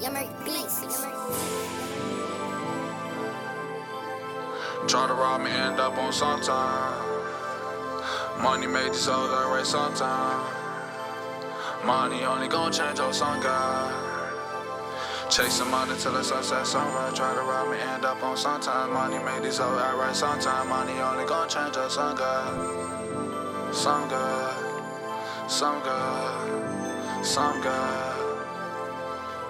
[0.00, 0.80] Yammer Beats.
[4.86, 7.18] Try to rob me, end up on some time.
[8.40, 10.46] Money made this all that right sometime.
[11.84, 14.04] Money only gon' change your some guy.
[15.30, 17.14] Chasing money till the sunset, sunrise.
[17.14, 18.92] Try to rob me, end up on some time.
[18.92, 20.68] Money made these some sometime.
[20.68, 21.94] Money only gon' change us.
[21.96, 23.72] Some guy.
[23.72, 25.48] some guy.
[25.48, 27.22] some guy.
[27.22, 28.17] some guy.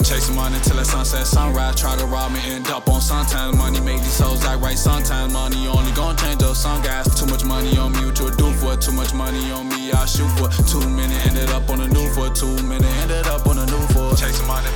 [0.05, 1.77] Chasing money till the sunset, sunrise.
[1.77, 3.57] Try to rob me, end up on sometimes.
[3.57, 5.33] Money make these hoes act right sometimes.
[5.33, 7.07] Money only gon' change up some guys.
[7.19, 8.81] Too much money on me, what you do for it?
[8.81, 12.09] Too much money on me, I shoot for Two minutes, ended up on the new
[12.15, 14.71] for Two minutes, ended up on the new for Chasing money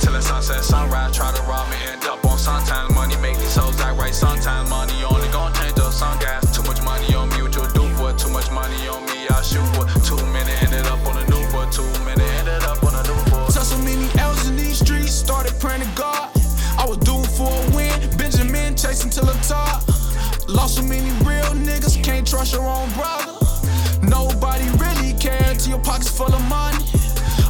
[15.81, 16.29] to God.
[16.77, 19.81] I was doomed for a win, Benjamin chasing till the top.
[20.47, 23.33] Lost so many real niggas, can't trust your own brother.
[24.03, 26.83] Nobody really cared till your pockets full of money.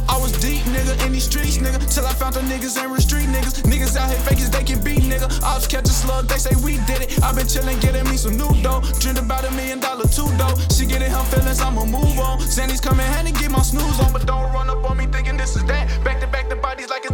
[0.08, 1.80] I was deep, nigga, in these streets, nigga.
[1.92, 3.62] Till I found the niggas real street niggas.
[3.64, 5.28] Niggas out here fake as they can be, nigga.
[5.42, 7.22] Ops catch a slug, they say we did it.
[7.22, 8.80] i been chillin', getting me some new dough.
[9.00, 10.54] Dreamed about a million dollar two dough.
[10.70, 12.40] She getting her feelings, I'ma move on.
[12.40, 14.12] Sandy's coming hand and get my snooze on.
[14.12, 15.90] But don't run up on me thinking this is that.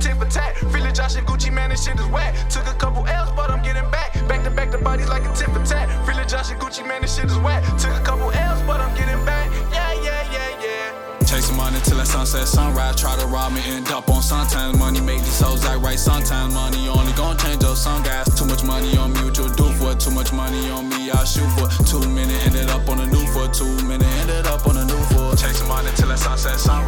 [0.01, 0.57] Tit for tat.
[0.73, 2.35] Feeling Josh and Gucci, man, this shit is whack.
[2.49, 4.15] Took a couple L's, but I'm getting back.
[4.27, 5.87] Back to back, the bodies like a tit for tat.
[6.07, 7.63] Feeling Josh and Gucci, man, this shit is whack.
[7.79, 9.51] Took a couple L's, but I'm getting back.
[9.71, 11.27] Yeah, yeah, yeah, yeah.
[11.27, 13.01] Chasing money till the sunset, sunrise.
[13.01, 14.79] Try to rob me, end up on sometimes.
[14.79, 16.55] Money make these hoes act right sometimes.
[16.55, 18.27] Money only gon' change up some guys.
[18.35, 19.95] Too much money on me, what you do for?
[19.95, 23.25] Too much money on me, I shoot for Two minutes, ended up on the new
[23.33, 26.80] for Two minutes, ended up on the new for Chasing money till the sunset, sunrise.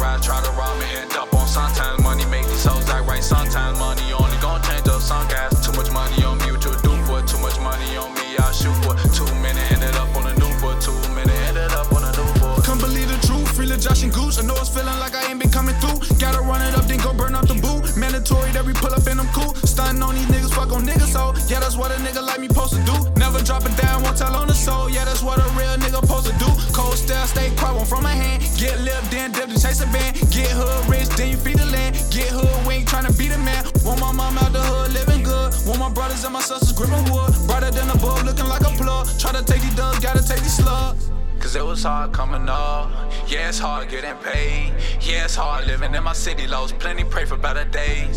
[21.73, 22.93] That's what a nigga like me supposed to do.
[23.17, 24.91] Never drop it down, won't tell on the soul.
[24.91, 26.45] Yeah, that's what a real nigga supposed to do.
[26.71, 28.43] Cold style, stay quiet, one from my hand.
[28.59, 30.13] Get lip, then dip, then chase a band.
[30.29, 31.95] Get hood rich, then you feed the land.
[32.11, 33.65] Get hood wing, tryna be the man.
[33.83, 35.49] Want my mom out the hood, living good.
[35.65, 37.33] Want my brothers and my sisters gripping wood.
[37.47, 39.07] Brighter than a bulb, looking like a plug.
[39.17, 41.09] Try to take these dubs, gotta take these slugs.
[41.39, 42.91] Cause it was hard coming up.
[43.27, 44.71] Yeah, it's hard getting paid.
[45.01, 46.45] Yeah, it's hard living in my city.
[46.45, 48.12] Lost plenty, pray for better days.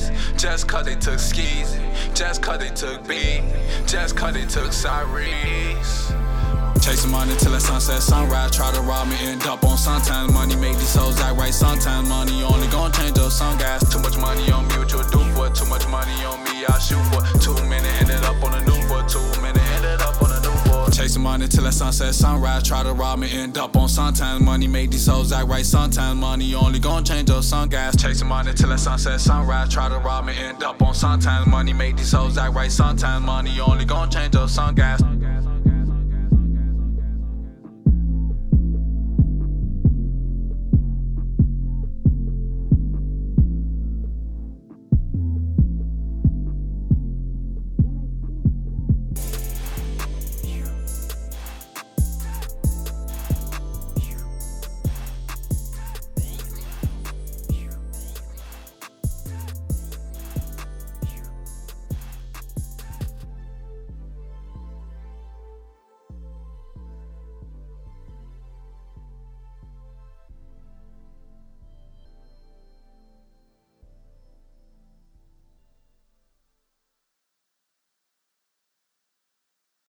[0.46, 1.76] Just cause they took skis.
[2.14, 3.42] Just cause they took B.
[3.84, 6.14] Just cause they took Cyrese.
[6.80, 8.54] Chasing money till the sunset, sunrise.
[8.54, 10.32] Try to rob me, end up on sometimes.
[10.32, 12.08] Money make these hoes act right sometimes.
[12.08, 13.82] Money only gon' change up some guys.
[13.90, 15.50] Too much money on me, what you do for?
[15.50, 16.06] Too much money
[21.16, 22.62] Chasing money till the sunset, sunrise.
[22.62, 24.43] Try to rob me, end up on sometimes.
[24.43, 26.21] Money make these hoes act right sometimes.
[26.21, 27.97] Money only gon' change up some guys.
[27.97, 29.72] Chasing money till the sunset, sunrise.
[29.72, 31.47] Try to rob me, end up on sometimes.
[31.47, 33.25] Money make these hoes act right sometimes.
[33.25, 35.00] Money only gon' change up some guys.